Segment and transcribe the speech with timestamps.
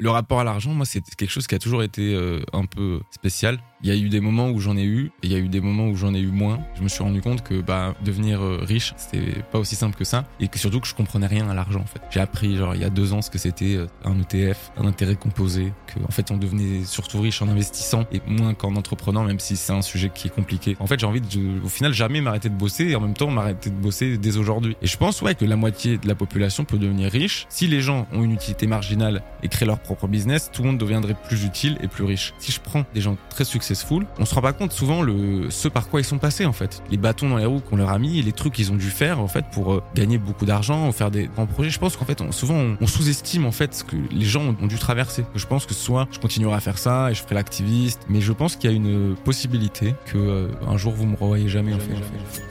[0.00, 3.00] Le rapport à l'argent, moi, c'est quelque chose qui a toujours été euh, un peu
[3.10, 3.58] spécial.
[3.82, 5.48] Il y a eu des moments où j'en ai eu et il y a eu
[5.48, 6.60] des moments où j'en ai eu moins.
[6.76, 10.04] Je me suis rendu compte que bah, devenir euh, riche, c'était pas aussi simple que
[10.04, 12.00] ça et que surtout que je comprenais rien à l'argent en fait.
[12.10, 14.86] J'ai appris genre il y a deux ans ce que c'était euh, un ETF, un
[14.86, 19.24] intérêt composé, que en fait on devenait surtout riche en investissant et moins qu'en entreprenant,
[19.24, 20.76] même si c'est un sujet qui est compliqué.
[20.78, 23.30] En fait, j'ai envie de, au final, jamais m'arrêter de bosser et en même temps
[23.30, 24.76] m'arrêter de bosser dès aujourd'hui.
[24.82, 27.80] Et je pense ouais que la moitié de la population peut devenir riche si les
[27.80, 30.50] gens ont une utilité marginale et créent leur propre business.
[30.52, 32.34] Tout le monde deviendrait plus utile et plus riche.
[32.38, 35.68] Si je prends des gens très successful on se rend pas compte souvent le ce
[35.68, 36.82] par quoi ils sont passés en fait.
[36.90, 39.20] Les bâtons dans les roues qu'on leur a mis les trucs qu'ils ont dû faire
[39.20, 41.70] en fait pour euh, gagner beaucoup d'argent ou faire des grands projets.
[41.70, 44.78] Je pense qu'en fait souvent on, sous-estime en fait ce que les gens ont, dû
[44.78, 45.24] traverser.
[45.34, 48.32] Je pense que soit je continuerai à faire ça et je ferai l'activiste, mais je
[48.32, 51.78] pense qu'il y a une possibilité que euh, un jour vous me revoyez jamais en
[51.78, 51.94] fait.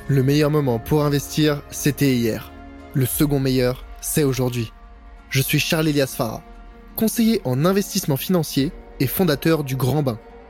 [0.07, 2.51] Le meilleur moment pour investir, c'était hier.
[2.93, 4.71] Le second meilleur, c'est aujourd'hui.
[5.29, 6.41] Je suis Charles Elias Farah,
[6.95, 10.20] conseiller en investissement financier et fondateur du Grand Bain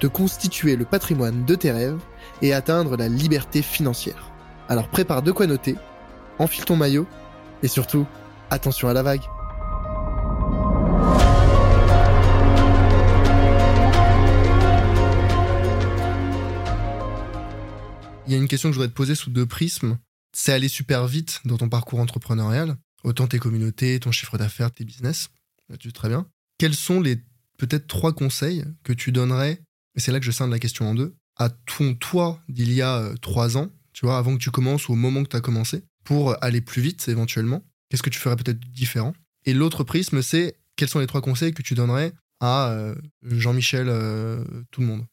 [0.00, 2.00] de constituer le patrimoine de tes rêves
[2.42, 4.32] et atteindre la liberté financière.
[4.68, 5.76] Alors prépare de quoi noter,
[6.38, 7.06] enfile ton maillot
[7.62, 8.06] et surtout,
[8.50, 9.22] attention à la vague.
[18.26, 19.98] Il y a une question que je voudrais te poser sous deux prismes.
[20.32, 24.84] C'est aller super vite dans ton parcours entrepreneurial, autant tes communautés, ton chiffre d'affaires, tes
[24.84, 25.30] business.
[25.68, 26.28] Là-dessus, très bien.
[26.56, 27.16] Quels sont les
[27.58, 29.60] peut-être trois conseils que tu donnerais,
[29.94, 32.82] et c'est là que je scinde la question en deux, à ton toi d'il y
[32.82, 35.36] a euh, trois ans, tu vois, avant que tu commences ou au moment que tu
[35.36, 39.12] as commencé, pour aller plus vite éventuellement Qu'est-ce que tu ferais peut-être différent?
[39.44, 43.88] Et l'autre prisme, c'est quels sont les trois conseils que tu donnerais à euh, Jean-Michel,
[43.88, 45.04] euh, tout le monde?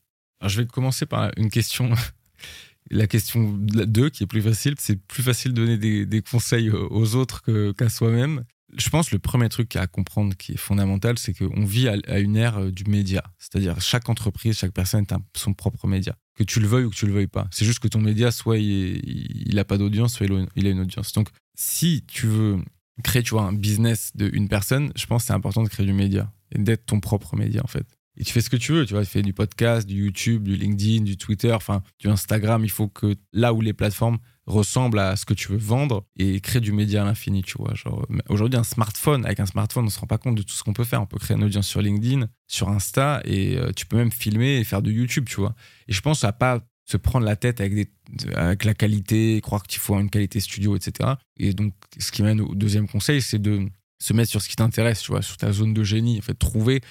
[0.46, 1.92] Je vais commencer par une question.
[2.90, 7.16] La question 2 qui est plus facile, c'est plus facile de donner des, conseils aux
[7.16, 8.46] autres qu'à soi-même.
[8.76, 12.20] Je pense que le premier truc à comprendre qui est fondamental, c'est qu'on vit à,
[12.20, 13.24] une ère euh, du média.
[13.38, 16.18] C'est-à-dire chaque entreprise, chaque personne a son propre média.
[16.36, 17.48] Que tu le veuilles ou que tu le veuilles pas.
[17.52, 21.14] C'est juste que ton média, soit il n'a pas d'audience, soit il a une audience.
[21.14, 22.60] Donc, si tu veux
[23.04, 25.94] créer tu vois, un business d'une personne, je pense que c'est important de créer du
[25.94, 27.86] média et d'être ton propre média en fait.
[28.20, 30.44] Et tu fais ce que tu veux, tu vois, tu fais du podcast, du YouTube,
[30.44, 32.66] du LinkedIn, du Twitter, enfin, du Instagram.
[32.66, 34.18] Il faut que là où les plateformes
[34.48, 37.74] ressemble à ce que tu veux vendre et créer du média à l'infini, tu vois.
[37.76, 40.64] Genre, aujourd'hui, un smartphone, avec un smartphone, on se rend pas compte de tout ce
[40.64, 41.02] qu'on peut faire.
[41.02, 44.58] On peut créer une audience sur LinkedIn, sur Insta, et euh, tu peux même filmer
[44.58, 45.54] et faire de YouTube, tu vois.
[45.88, 47.90] Et je pense à pas se prendre la tête avec, des,
[48.34, 51.16] avec la qualité, croire qu'il faut une qualité studio, etc.
[51.36, 53.68] Et donc, ce qui mène au deuxième conseil, c'est de
[54.00, 56.20] se mettre sur ce qui t'intéresse, tu vois, sur ta zone de génie.
[56.20, 56.82] En fait, trouver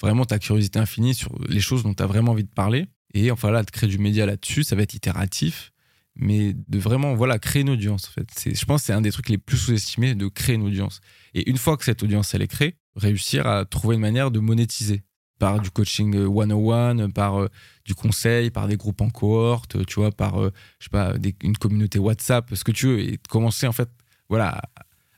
[0.00, 2.86] vraiment ta curiosité infinie sur les choses dont tu as vraiment envie de parler.
[3.14, 5.72] Et enfin là, de créer du média là-dessus, ça va être itératif
[6.20, 8.28] mais de vraiment voilà créer une audience en fait.
[8.36, 11.00] C'est je pense c'est un des trucs les plus sous-estimés de créer une audience.
[11.34, 14.40] Et une fois que cette audience elle est créée réussir à trouver une manière de
[14.40, 15.02] monétiser
[15.38, 17.48] par du coaching 101 par euh,
[17.84, 21.56] du conseil par des groupes en cohorte tu vois par euh, je sais pas une
[21.56, 23.88] communauté WhatsApp ce que tu veux et commencer en fait
[24.28, 24.60] voilà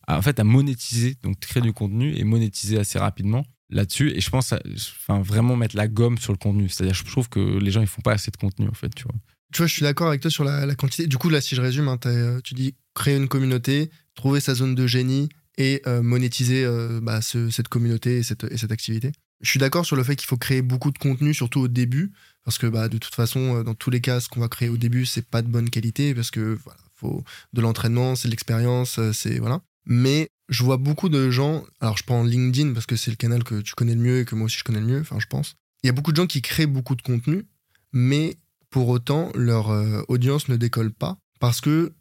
[0.06, 4.12] à, en fait à monétiser donc créer du contenu et monétiser assez rapidement là-dessus.
[4.14, 6.68] Et je pense enfin vraiment mettre la gomme sur le contenu.
[6.68, 9.04] C'est-à-dire je trouve que les gens ils font pas assez de contenu en fait tu
[9.04, 9.14] vois
[9.52, 11.06] tu vois, je suis d'accord avec toi sur la, quantité.
[11.06, 14.54] Du coup, là, si je résume, hein, euh, tu dis créer une communauté, trouver sa
[14.54, 19.12] zone de génie et euh, monétiser euh, bah, cette communauté et cette, activité.
[19.41, 22.12] Je suis d'accord sur le fait qu'il faut créer beaucoup de contenu, surtout au début,
[22.44, 24.76] parce que bah, de toute façon, dans tous les cas, ce qu'on va créer au
[24.76, 26.58] début, c'est pas de bonne qualité, parce que
[26.94, 29.60] faut de l'entraînement, c'est de l'expérience, c'est voilà.
[29.84, 31.64] Mais je vois beaucoup de gens.
[31.80, 34.24] Alors, je prends LinkedIn parce que c'est le canal que tu connais le mieux et
[34.24, 35.00] que moi aussi je connais le mieux.
[35.00, 35.56] Enfin, je pense.
[35.82, 37.44] Il y a beaucoup de gens qui créent beaucoup de contenu,
[37.92, 38.36] mais
[38.72, 41.92] pour autant, leur euh, audience ne décolle pas parce que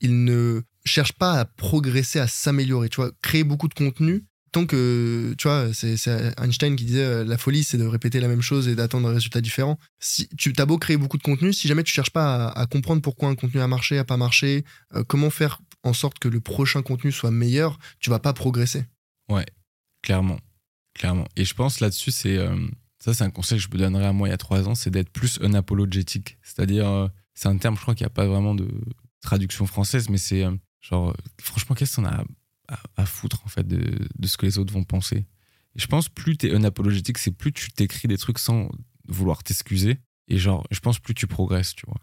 [0.00, 2.90] ils ne cherchent pas à progresser, à s'améliorer.
[2.90, 5.96] Tu vois, créer beaucoup de contenu, tant que, tu vois, c'est
[6.38, 9.14] Einstein qui disait euh, la folie, c'est de répéter la même chose et d'attendre un
[9.14, 9.78] résultat différent.
[10.00, 13.00] Si tu as beau créer beaucoup de contenu, si jamais tu cherches pas à, comprendre
[13.00, 14.64] pourquoi un contenu a marché, a pas marché,
[14.94, 18.84] euh, comment faire en sorte que le prochain contenu soit meilleur, tu vas pas progresser.
[19.28, 19.46] Ouais,
[20.02, 20.40] clairement,
[20.94, 21.26] clairement.
[21.36, 22.38] Et je pense là-dessus, c'est
[23.06, 24.74] ça, c'est un conseil que je me donnerais à moi il y a trois ans,
[24.74, 26.38] c'est d'être plus unapologétique.
[26.42, 28.68] C'est-à-dire, euh, c'est un terme, je crois qu'il n'y a pas vraiment de
[29.20, 30.50] traduction française, mais c'est euh,
[30.80, 32.24] genre, franchement, qu'est-ce qu'on a
[32.96, 35.18] à, foutre, en fait, de, ce que les autres vont penser?
[35.76, 38.68] Et je pense, plus tu es unapologétique, c'est plus tu t'écris des trucs sans
[39.06, 39.98] vouloir t'excuser.
[40.26, 42.00] Et genre, je pense plus tu progresses, tu vois.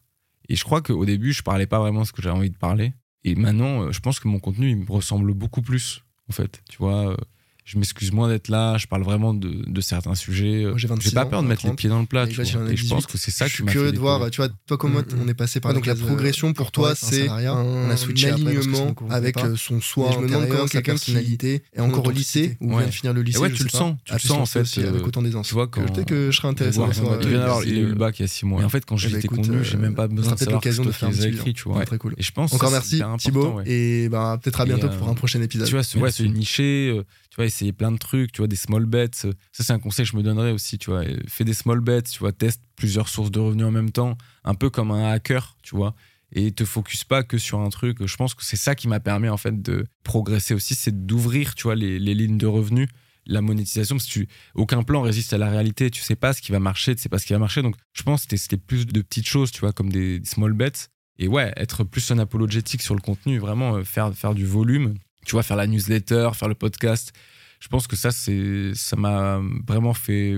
[0.47, 2.93] Et je crois qu'au début, je parlais pas vraiment ce que j'avais envie de parler.
[3.25, 6.63] Et maintenant, euh, je pense que mon contenu, il me ressemble beaucoup plus, en fait.
[6.69, 7.17] Tu vois,
[7.65, 10.65] je m'excuse moins d'être là, je parle vraiment de, de certains sujets.
[10.65, 11.77] Moi, j'ai 26 J'ai pas ans, peur de mettre les 30.
[11.77, 12.43] pieds dans le plat, tu vois.
[12.43, 13.07] Et je pense 18.
[13.07, 15.21] que c'est ça je suis curieux de voir, tu vois, toi comme moi, Mm, mm.
[15.23, 18.95] on est passé par Ouais, donc la case, progression euh, pour toi, c'est un alignement
[19.09, 19.45] avec pas.
[19.45, 22.57] euh, son Et soi je me demande comment quelqu'un qui personnalité, est encore au lycée
[22.59, 22.79] ou Ouais.
[22.79, 24.45] vient de finir le lycée, Et ouais, tu le sens, tu le sens se en
[24.45, 24.59] fait.
[24.61, 25.47] aussi avec euh, autant d'aisance.
[25.47, 25.69] tu vois.
[25.69, 28.45] Peut-être que je serais intéressé il euh, a eu le bac il y a six
[28.45, 28.61] mois.
[28.61, 30.55] Et en fait, quand j'ai ben, été contenu, j'ai euh, même pas besoin de savoir
[30.55, 31.85] l'occasion de faire un écrits, tu vois.
[31.85, 32.13] Très cool.
[32.17, 35.41] Et je pense Encore merci Thibaut et bah, peut-être à bientôt euh, pour un prochain
[35.41, 35.67] épisode.
[35.67, 38.85] tu vois, se, nicher, euh, tu vois, essayer plein de trucs, tu vois, des small
[38.85, 39.09] bets.
[39.13, 41.03] Ça, c'est un conseil que je me donnerais aussi, tu vois.
[41.27, 44.55] Fais des small bets, tu vois, teste plusieurs sources de revenus en même temps, un
[44.55, 45.95] peu comme un hacker, tu vois.
[46.35, 48.03] Et te focus pas que sur un truc.
[48.05, 51.53] Je pense que c'est ça qui m'a permis, en fait, de progresser aussi, c'est d'ouvrir,
[51.55, 52.89] tu vois, les, les lignes de revenus,
[53.27, 54.21] la monétisation, parce que
[54.55, 55.91] aucun plan résiste à la réalité.
[55.91, 57.61] Tu sais pas ce qui va marcher, tu sais pas ce qui va marcher.
[57.61, 60.53] Donc, je pense que c'était- plus de petites choses, tu vois, comme des, des small
[60.53, 60.71] bets.
[61.19, 64.95] Et ouais, être plus un apologétique sur le contenu, vraiment euh, faire, faire du volume,
[65.27, 67.13] tu vois, faire la newsletter, faire le podcast.
[67.63, 70.37] Je pense que ça, c'est, ça m'a vraiment fait,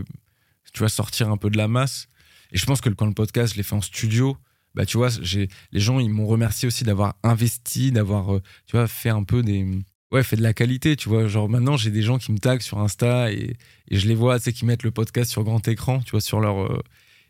[0.71, 2.07] tu sortir un peu de la masse.
[2.51, 4.37] Et je pense que quand le podcast, je l'ai fait en studio,
[4.75, 8.77] bah, tu vois, j'ai, les gens, ils m'ont remercié aussi d'avoir investi, d'avoir, euh, tu
[8.77, 9.65] vois, fait un peu des,
[10.11, 11.27] ouais, fait de la qualité, tu vois.
[11.27, 13.57] Genre, maintenant, j'ai des gens qui me taguent sur Insta et,
[13.87, 16.21] et je les vois, tu sais, qui mettent le podcast sur grand écran, tu vois,
[16.21, 16.79] sur leur, euh,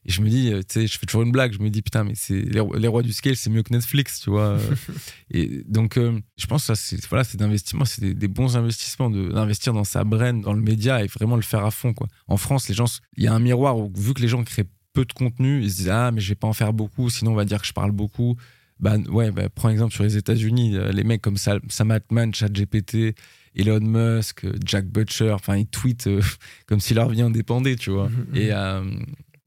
[0.05, 1.53] et je me dis, euh, tu sais, je fais toujours une blague.
[1.53, 4.19] Je me dis, putain, mais c'est les, les rois du scale, c'est mieux que Netflix,
[4.19, 4.57] tu vois.
[5.31, 8.55] et donc, euh, je pense que ça, c'est voilà, c'est d'investissement, c'est des, des bons
[8.55, 12.07] investissements d'investir dans sa brain, dans le média et vraiment le faire à fond, quoi.
[12.27, 12.85] En France, les gens,
[13.17, 15.71] il y a un miroir où, vu que les gens créent peu de contenu, ils
[15.71, 17.67] se disent, ah, mais je vais pas en faire beaucoup, sinon on va dire que
[17.67, 18.35] je parle beaucoup.
[18.79, 22.33] Bah, ouais, bah, prends exemple sur les États-Unis, euh, les mecs comme Sam, Sam Altman,
[22.33, 23.15] ChatGPT,
[23.55, 26.21] Elon Musk, Jack Butcher, enfin, ils tweetent euh,
[26.67, 28.09] comme si leur vie en dépendait, tu vois.
[28.33, 28.83] Et euh,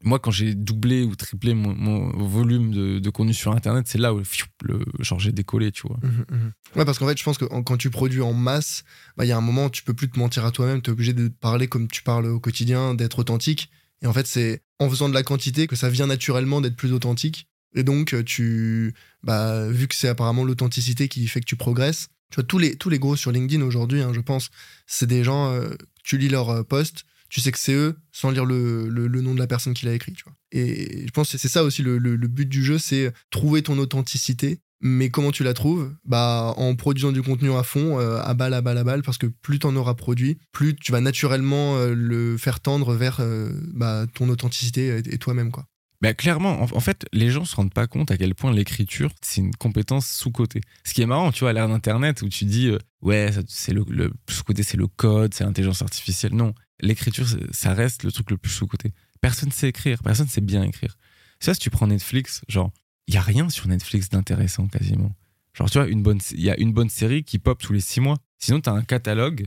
[0.03, 4.23] moi, quand j'ai doublé ou triplé mon, volume de, contenu sur Internet, c'est là où
[4.63, 5.99] le, genre j'ai décollé, tu vois.
[6.03, 6.53] Mhm, mhm.
[6.77, 8.85] Ouais, parce qu'en fait, je pense que quand tu produis en masse,
[9.17, 10.91] bah, il y a un moment où tu peux plus te mentir à toi-même, tu
[10.91, 13.71] es obligé de parler comme tu parles au quotidien, d'être authentique.
[14.03, 16.93] Et en fait, c'est en faisant de la quantité que ça vient naturellement d'être plus
[16.93, 17.49] authentique.
[17.75, 22.09] Et donc, euh, tu, bah, vu que c'est apparemment l'authenticité qui fait que tu progresses,
[22.31, 24.51] tu vois, tous les, tous les gros sur LinkedIn aujourd'hui, hein, je pense,
[24.87, 25.75] c'est des gens, euh,
[26.05, 29.35] tu lis leur euh, post, tu sais que c'est eux sans lire le, le- nom
[29.35, 30.13] de la personne qui l'a écrit.
[30.13, 30.35] Tu vois.
[30.53, 33.79] Et je pense que c'est ça aussi le, le- but du jeu, c'est trouver ton
[33.79, 34.61] authenticité.
[34.81, 35.93] Mais comment tu la trouves?
[36.05, 39.19] Bah en produisant du contenu à fond, euh, à balle, à balle, à balle, parce
[39.19, 43.51] que plus t'en auras produit, plus tu vas naturellement euh, le faire tendre vers euh,
[43.75, 45.67] bah, ton authenticité et, toi-même quoi.
[46.01, 49.41] Bah, clairement, en, fait, les gens se rendent pas compte à quel point l'écriture, c'est
[49.41, 50.61] une compétence sous-cotée.
[50.85, 52.71] Ce qui est marrant, tu vois, à l'ère d'Internet, où tu dis,
[53.03, 56.37] ouais, c'est le, le sous-côté, c'est le code, c'est l'intelligence artificielle.
[56.37, 58.93] Non, l'écriture, ça reste le truc le plus sous-côté.
[59.21, 60.97] Personne sait écrire, personne sait bien écrire.
[61.41, 62.73] Ça, si tu prends Netflix, genre,
[63.07, 65.15] il y a rien sur Netflix d'intéressant quasiment.
[65.55, 67.81] Genre, tu vois, une bonne, il y a une bonne série qui pop tous les
[67.81, 68.17] six mois.
[68.39, 69.47] Sinon, t'as un catalogue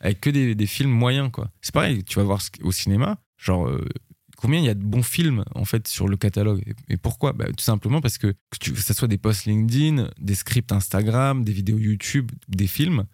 [0.00, 1.50] avec que des, films moyens, quoi.
[1.60, 3.84] C'est pareil, tu vas voir au cinéma, genre, euh,
[4.36, 6.62] combien il y a de bons films en fait sur le catalogue?
[6.88, 7.32] Et, pourquoi?
[7.32, 11.44] Bah, tout simplement parce que que, que ça soit des posts LinkedIn des scripts Instagram
[11.44, 13.04] des vidéos YouTube des films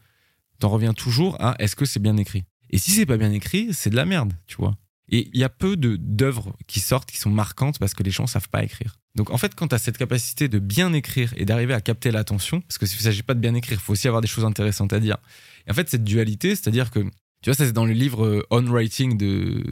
[0.59, 2.45] t'en reviens toujours à est-ce que c'est bien écrit?
[2.71, 4.77] Et si c'est pas bien écrit c'est de la merde tu vois.
[5.11, 8.27] Et il y a peu d'œuvres qui sortent qui sont marquantes parce que les gens
[8.27, 8.97] savent pas écrire.
[9.15, 12.11] Donc en fait quand tu as cette capacité de bien écrire et d'arriver à capter
[12.11, 14.29] l'attention parce que s'il ne s'agit pas de bien écrire il faut aussi avoir des
[14.29, 15.19] choses intéressantes à dire.
[15.67, 17.93] Et en fait cette dualité c'est à dire que tu vois ça c'est dans le
[17.93, 19.63] livre euh, On Writing de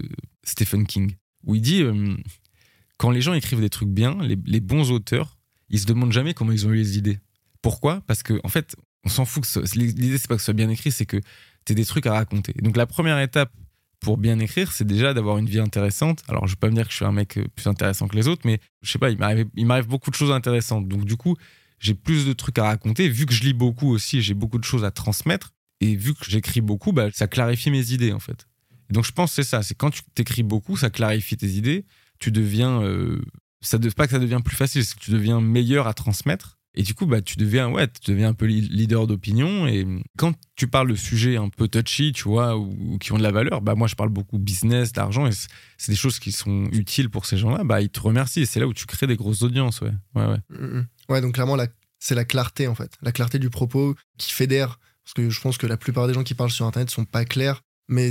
[0.45, 2.17] Stephen King où il dit euh,
[3.03, 5.37] quand les gens écrivent des trucs bien, les, bons auteurs,
[5.71, 7.19] ils se demandent jamais comment ils ont eu les idées.
[7.61, 8.01] Pourquoi?
[8.07, 10.69] Parce que en fait, on s'en fout que l'idée c'est pas que ce soit bien
[10.69, 11.21] écrit, c'est que
[11.65, 12.53] tu des trucs à raconter.
[12.63, 13.53] Donc la première étape
[14.01, 16.23] pour bien écrire, c'est déjà d'avoir une vie intéressante.
[16.29, 18.27] Alors je vais pas me dire que je suis un mec plus intéressant que les
[18.29, 19.19] autres, mais je sais pas, il
[19.67, 20.89] m'arrive beaucoup de choses intéressantes.
[20.89, 21.37] Donc du coup,
[21.79, 23.09] j'ai plus de trucs à raconter.
[23.09, 25.53] Vu que je lis beaucoup aussi, j'ai beaucoup de choses à transmettre.
[25.81, 28.47] Et vu que j'écris beaucoup, bah, ça clarifie mes idées en fait.
[28.91, 31.85] Donc je pense que c'est ça, c'est quand tu t'écris beaucoup, ça clarifie tes idées,
[32.19, 33.21] tu deviens, euh,
[33.61, 36.59] ça ne pas que ça devient plus facile, c'est que tu deviens meilleur à transmettre.
[36.75, 39.67] Et du coup, bah, tu deviens, ouais, tu deviens un peu leader d'opinion.
[39.67, 39.87] Et
[40.17, 43.31] quand tu parles de sujets un peu touchy, tu vois, ou, qui ont de la
[43.31, 47.11] valeur, bah, moi, je parle beaucoup business, d'argent, et c'est- des choses qui sont utiles
[47.11, 47.65] pour ces gens-là.
[47.65, 48.41] Bah, ils te remercient.
[48.41, 49.93] Et c'est là où tu crées des grosses audiences, ouais.
[50.15, 50.39] ouais, ouais.
[50.51, 50.87] Mhm.
[51.11, 54.79] Ouais, donc clairement, la- c'est la clarté en fait, la clarté du propos qui fédère.
[55.05, 57.25] Parce que je pense que la plupart des gens qui parlent sur Internet sont pas
[57.25, 58.11] clairs, mais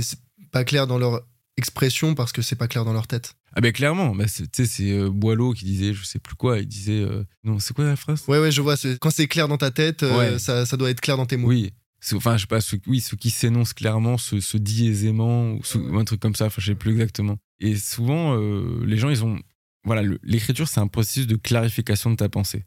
[0.50, 1.22] pas clair dans leur
[1.62, 3.34] expression parce que c'est pas clair dans leur tête.
[3.54, 6.34] Ah, ben clairement, bah, c'est- tu sais, c'est euh, Boileau qui disait, je sais plus
[6.34, 8.24] quoi, il disait, euh, non, c'est quoi la phrase?
[8.28, 8.74] Ouais, ouais, je vois.
[9.00, 10.38] Quand c'est clair dans ta tête, euh, Ouais.
[10.38, 11.48] ça, ça doit être clair dans tes mots.
[11.48, 11.70] Oui,
[12.14, 15.98] enfin, je sais pas, ce, oui, ce qui s'énonce clairement, se, se dit aisément, ou,
[15.98, 17.36] un truc comme ça, enfin, je sais plus exactement.
[17.60, 18.36] Et souvent,
[18.84, 19.38] les gens, ils ont.
[19.84, 22.64] Voilà, l'écriture, c'est un processus de clarification de ta pensée.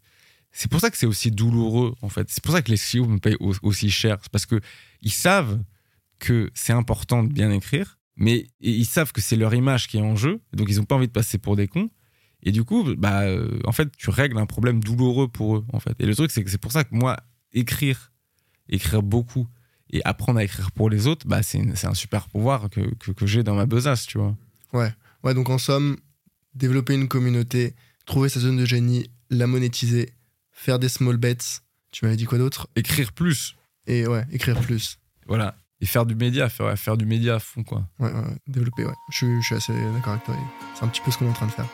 [0.52, 2.28] C'est pour ça que c'est aussi douloureux, en fait.
[2.30, 4.18] C'est pour ça que les CEO me payent aussi cher.
[4.22, 4.60] C'est parce que
[5.02, 5.62] ils savent
[6.20, 10.02] que c'est important de bien écrire, mais ils savent que c'est leur image qui est
[10.02, 11.90] en jeu, donc ils n'ont pas envie de passer pour des cons.
[12.44, 15.80] Et du coup, bah, euh, en fait, tu règles un problème douloureux pour eux, en
[15.80, 15.96] fait.
[16.00, 17.18] Et le truc, c'est que c'est pour ça que moi,
[17.54, 18.14] écrire,
[18.70, 19.48] écrire beaucoup
[19.92, 22.82] et apprendre à écrire pour les autres, bah, c'est un super pouvoir que,
[23.14, 24.36] que, j'ai dans ma besace, tu vois.
[24.74, 24.94] Ouais.
[25.24, 25.98] Ouais, donc en somme,
[26.54, 30.14] développer une communauté, trouver sa zone de génie, la monétiser,
[30.52, 31.62] faire des small bets.
[31.92, 32.68] Tu m'avais dit quoi d'autre?
[32.76, 33.56] Écrire plus.
[33.88, 35.00] Et ouais, écrire plus.
[35.28, 35.56] Voilà.
[35.82, 37.84] Et faire du média, faire, faire du média à fond, quoi.
[38.00, 38.94] Ouais, ouais, développer, ouais.
[39.10, 40.34] Je, je suis assez d'accord avec toi.
[40.74, 41.68] C'est un petit peu ce qu'on est en train de faire.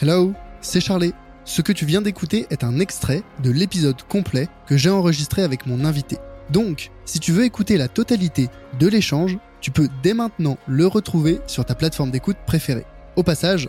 [0.00, 1.12] Hello, c'est Charlie.
[1.44, 5.66] Ce que tu viens d'écouter est un extrait de l'épisode complet que j'ai enregistré avec
[5.66, 6.18] mon invité.
[6.50, 11.40] Donc, si tu veux écouter la totalité de l'échange, tu peux dès maintenant le retrouver
[11.48, 12.86] sur ta plateforme d'écoute préférée.
[13.16, 13.68] Au passage,